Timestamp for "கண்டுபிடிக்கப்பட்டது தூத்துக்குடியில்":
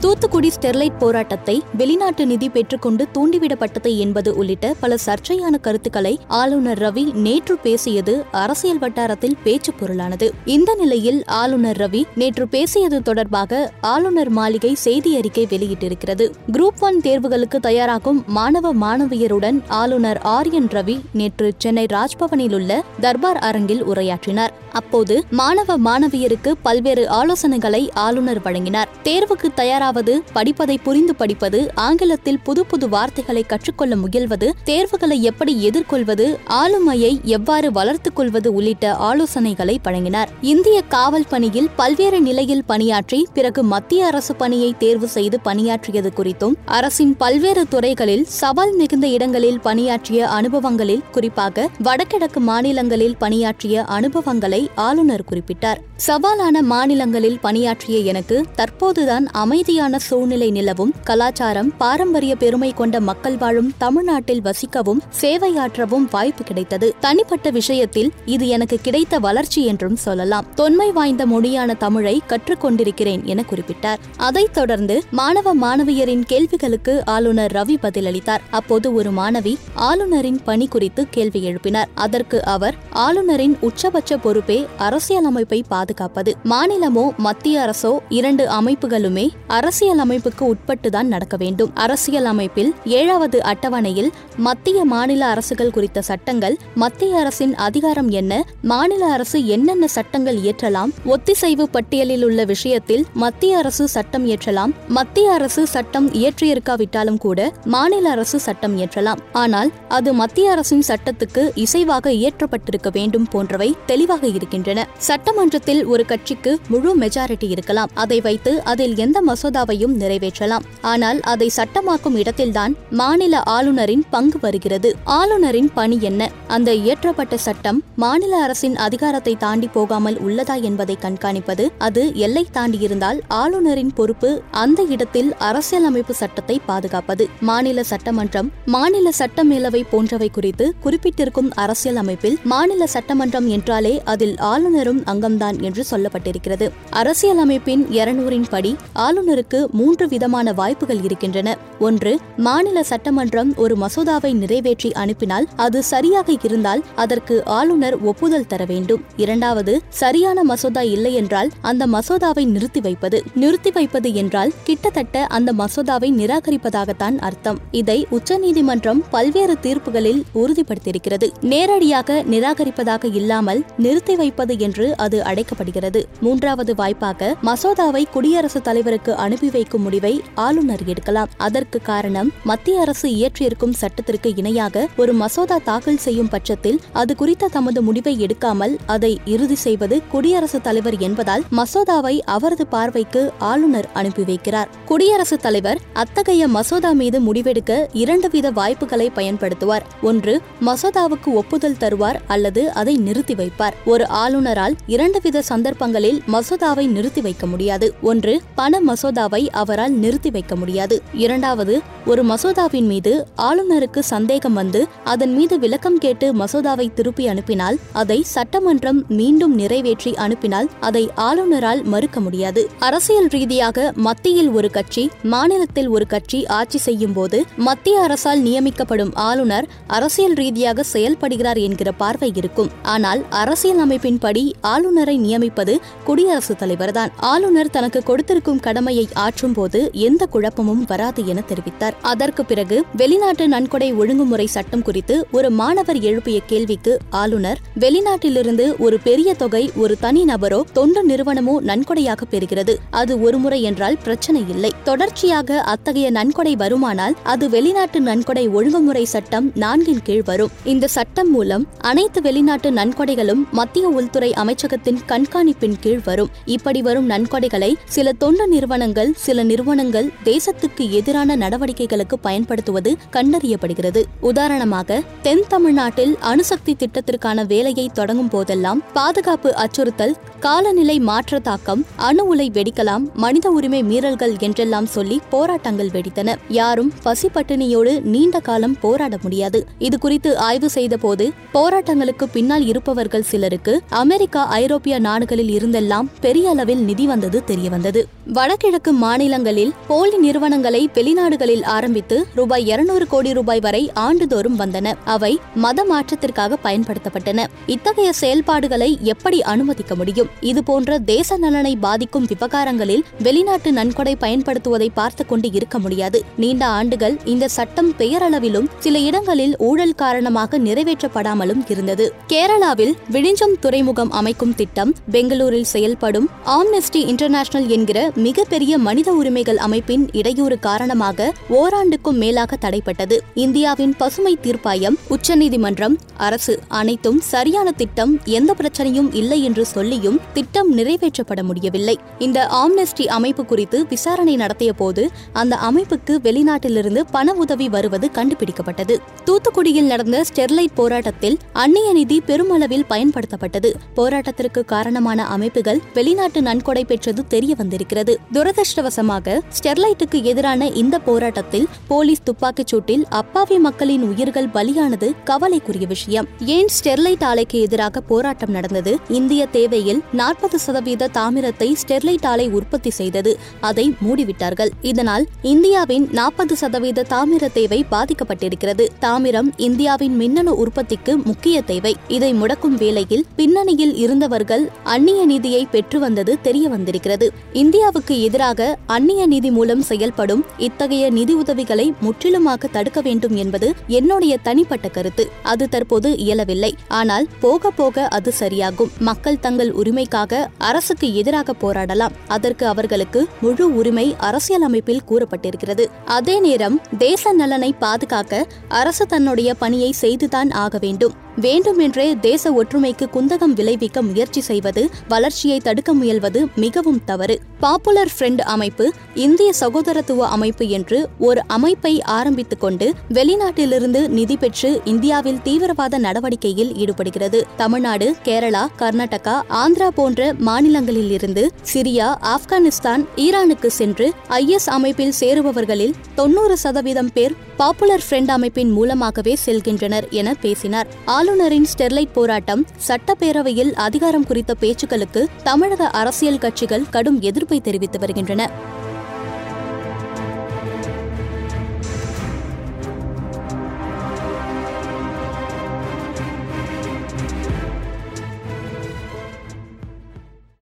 348.14-349.86